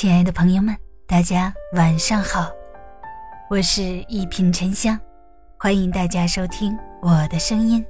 [0.00, 0.74] 亲爱的朋友们，
[1.06, 2.50] 大家晚上好，
[3.50, 4.98] 我是一品沉香，
[5.58, 7.84] 欢迎大家收听我的声音。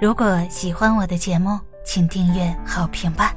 [0.00, 3.34] 如果喜欢我的节目，请订阅、好评吧。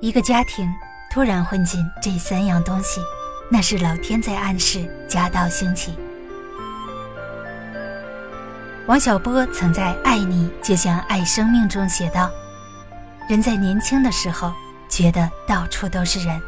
[0.00, 0.66] 一个家庭
[1.12, 3.02] 突然混进这三样东西，
[3.50, 5.94] 那是老天在暗示家道兴起。
[8.86, 12.30] 王小波曾在《爱你就像爱生命》中写道
[13.28, 14.50] ：“人在年轻的时候。”
[14.94, 16.40] 觉得到处都是人，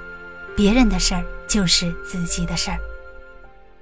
[0.56, 2.78] 别人的事儿就是自己的事儿。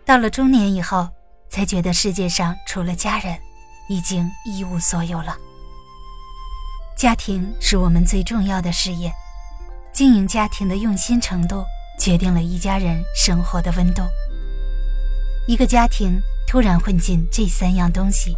[0.06, 1.06] 到了中年以后，
[1.50, 3.38] 才觉得世界上除了家人，
[3.90, 5.37] 已经一无所有了。
[6.96, 9.12] 家庭是我们最重要的事业，
[9.92, 11.62] 经营家庭的用心程度，
[12.01, 14.02] 决定了一家人生活的温度。
[15.46, 16.18] 一个家庭
[16.48, 18.34] 突然混进这三样东西，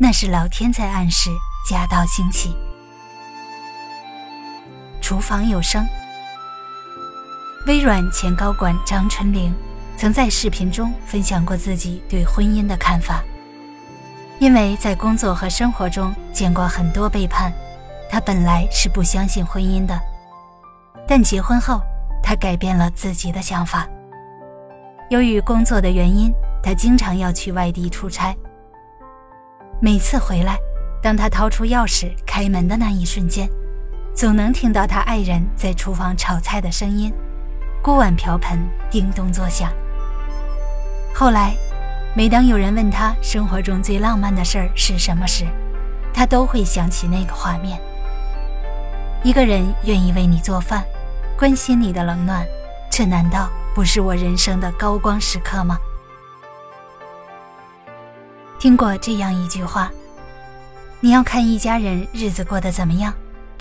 [0.00, 1.28] 那是老天在暗示
[1.68, 2.56] 家道兴起。
[5.06, 5.86] 厨房有声。
[7.68, 9.54] 微软前高管张春玲
[9.96, 13.22] 曾在视频中分享过自己对婚姻的看法。
[14.40, 17.52] 因为在工作和生活中见过很多背叛，
[18.10, 19.96] 她本来是不相信婚姻的。
[21.06, 21.80] 但结婚后，
[22.20, 23.86] 她改变了自己的想法。
[25.08, 28.36] 由于工作的原因，她经常要去外地出差。
[29.80, 30.58] 每次回来，
[31.00, 33.48] 当她掏出钥匙开门的那一瞬间。
[34.16, 37.12] 总能听到他爱人在厨房炒菜的声音，
[37.82, 38.58] 锅碗瓢盆
[38.90, 39.70] 叮咚作响。
[41.14, 41.54] 后来，
[42.16, 45.44] 每当有人问他生活中最浪漫的事儿是什么时，
[46.14, 47.78] 他都会想起那个画面：
[49.22, 50.82] 一个人愿意为你做饭，
[51.38, 52.42] 关心你的冷暖，
[52.90, 55.78] 这难道不是我人生的高光时刻吗？
[58.58, 59.90] 听过这样一句话：
[61.00, 63.12] 你要看一家人日子过得怎么样？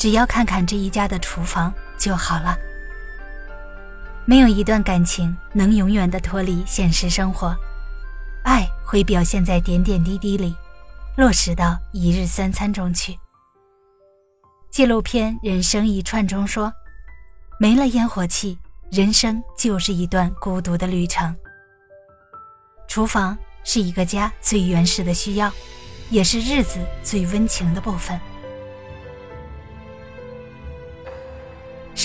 [0.05, 2.55] 只要看看这一家的厨房就好了。
[4.23, 7.57] 没有一段感情能永远的脱离现实生活，
[8.43, 10.55] 爱会表现在点点滴滴里，
[11.17, 13.17] 落实到一日三餐中去。
[14.69, 16.71] 纪录片《人生一串》中说
[17.59, 18.59] ：“没了烟火气，
[18.91, 21.35] 人生就是一段孤独的旅程。”
[22.87, 25.51] 厨房是一个家最原始的需要，
[26.11, 28.21] 也是日子最温情的部分。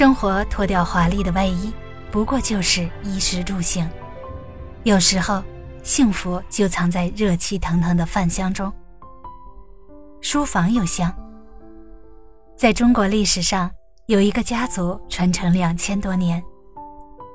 [0.00, 1.70] 生活脱掉华丽的外衣，
[2.10, 3.86] 不过就是衣食住行。
[4.82, 5.42] 有时候，
[5.82, 8.72] 幸福就藏在热气腾腾的饭香中。
[10.22, 11.14] 书房有香。
[12.56, 13.70] 在中国历史上，
[14.06, 16.42] 有一个家族传承两千多年，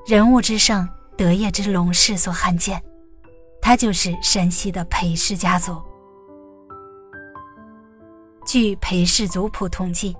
[0.07, 2.81] 人物之盛，德业之隆，世所罕见。
[3.61, 5.79] 他就是山西的裴氏家族。
[8.43, 10.17] 据裴氏族谱统计。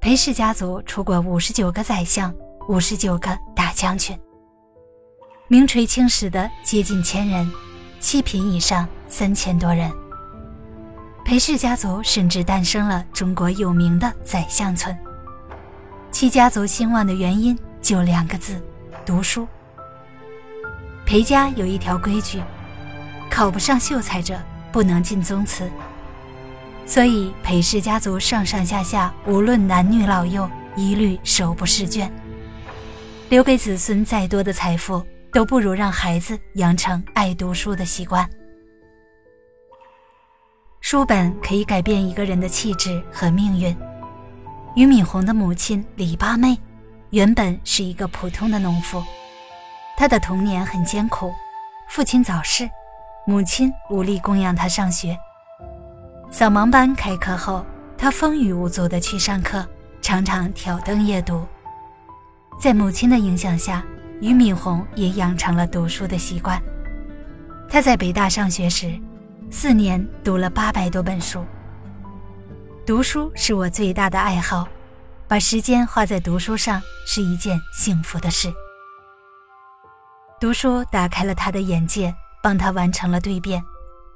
[0.00, 2.32] 裴氏家族出过五十九个宰相，
[2.68, 4.16] 五十九个大将军，
[5.48, 7.50] 名垂青史的接近千人，
[7.98, 9.90] 七品以上三千多人。
[11.24, 14.96] 裴氏家族甚至诞生了中国有名的宰相村。
[16.12, 18.62] 其家族兴旺的原因就两个字：
[19.04, 19.46] 读书。
[21.04, 22.40] 裴家有一条规矩，
[23.28, 25.68] 考不上秀才者不能进宗祠。
[26.88, 32.10] 所以，裴氏家族上上下下，无论男女老幼，一律手不释卷。
[33.28, 38.26] 留给子孙再多的财富，都不如让孩子养成爱读书的习惯。
[40.80, 43.76] 书本可以改变一个人的气质和命运。
[44.74, 46.58] 俞敏洪的母亲李八妹，
[47.10, 49.04] 原本是一个普通的农妇，
[49.94, 51.34] 她的童年很艰苦，
[51.90, 52.66] 父亲早逝，
[53.26, 55.14] 母亲无力供养她上学。
[56.30, 57.64] 扫盲班开课后，
[57.96, 59.66] 他风雨无阻地去上课，
[60.02, 61.44] 常常挑灯夜读。
[62.60, 63.82] 在母亲的影响下，
[64.20, 66.62] 俞敏洪也养成了读书的习惯。
[67.68, 69.00] 他在北大上学时，
[69.50, 71.44] 四年读了八百多本书。
[72.86, 74.68] 读书是我最大的爱好，
[75.26, 78.52] 把时间花在读书上是一件幸福的事。
[80.38, 83.64] 读书打开了他的眼界，帮他完成了蜕变，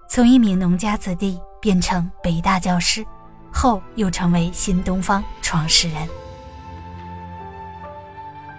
[0.08, 1.40] 从一名农家子弟。
[1.62, 3.06] 变成北大教师，
[3.52, 6.08] 后又成为新东方创始人。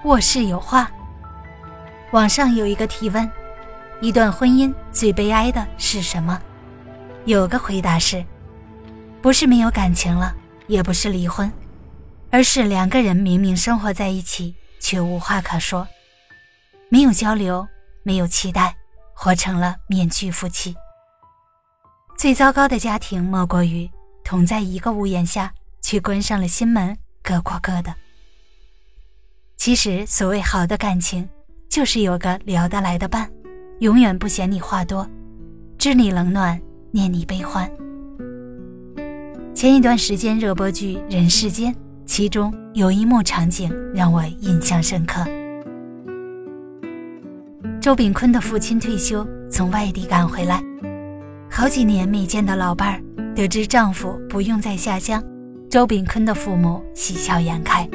[0.05, 0.89] 卧室有话。
[2.11, 3.29] 网上有一个提问：
[3.99, 6.41] 一段婚姻最悲哀的是什么？
[7.25, 8.23] 有个回答是：
[9.21, 10.33] 不是没有感情了，
[10.67, 11.51] 也不是离婚，
[12.31, 15.85] 而是两个人明明生活在一起，却无话可说，
[16.87, 17.67] 没有交流，
[18.03, 18.75] 没有期待，
[19.13, 20.73] 活成了面具夫妻。
[22.23, 23.89] 最糟糕的家庭莫过于
[24.23, 27.93] 同在一个屋檐下，却关上了心门，各过各的。
[29.57, 31.27] 其实，所谓好的感情，
[31.67, 33.29] 就是有个聊得来的伴，
[33.79, 35.05] 永远不嫌你话多，
[35.77, 36.57] 知你冷暖，
[36.91, 37.69] 念你悲欢。
[39.53, 41.73] 前一段时间热播剧《人世间》，
[42.05, 45.25] 其中有一幕场景让我印象深刻。
[47.81, 50.63] 周炳坤的父亲退休，从外地赶回来，
[51.55, 52.99] 好几年没见到老伴儿，
[53.35, 55.23] 得知丈夫不用再下乡，
[55.69, 57.87] 周炳坤的父母喜笑颜开。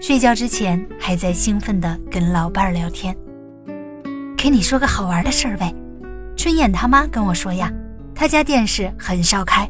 [0.00, 3.12] 睡觉之前还在兴奋地跟老伴儿聊天。
[4.36, 5.74] 给你说个好玩的事儿呗，
[6.36, 7.72] 春燕他妈跟我说呀，
[8.14, 9.68] 他家电视很少开，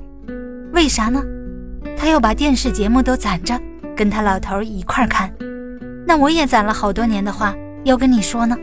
[0.74, 1.24] 为啥呢？
[1.96, 3.58] 他要把电视节目都攒着，
[3.96, 5.34] 跟他老头一块儿看。
[6.06, 7.54] 那我也攒了好多年的话
[7.84, 8.54] 要跟你说呢。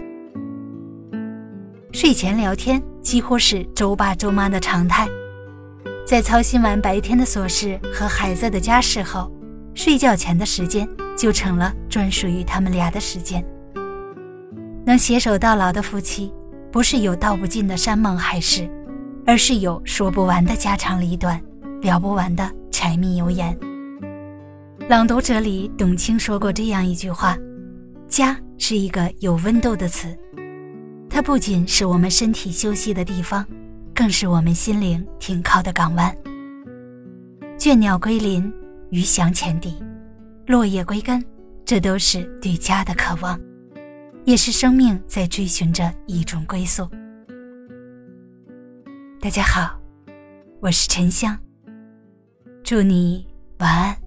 [1.92, 5.08] 睡前聊天几乎是周爸周妈的常态，
[6.06, 9.32] 在操心完白天的琐事和孩子的家事后，
[9.74, 10.88] 睡觉前的时间。
[11.18, 13.46] 就成了专属于他们俩的时间。
[14.84, 16.34] 能携手到老的夫妻，
[16.72, 18.68] 不是有道不尽的山盟海誓，
[19.24, 21.40] 而是有说不完的家长里短，
[21.82, 23.56] 聊不完的柴米油盐。
[24.90, 27.38] 《朗读者》里，董卿说过这样一句话
[28.10, 30.18] ：“家是一个有温度的词，
[31.12, 33.46] 它不仅是我们身体休息的地方，
[33.94, 36.16] 更是我们心灵停靠的港湾。”
[37.60, 38.52] 倦鸟归林，
[38.90, 39.78] 鱼翔浅底。
[40.48, 41.24] 落叶归根，
[41.64, 43.40] 这都是对家的渴望，
[44.26, 46.90] 也是生命在追寻着一种归宿。
[49.22, 49.80] 大家好，
[50.60, 51.38] 我是沉香，
[52.64, 53.26] 祝你
[53.60, 53.98] 晚安，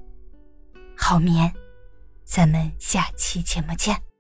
[0.97, 1.51] 好眠，
[2.25, 4.14] 咱们下期节目见。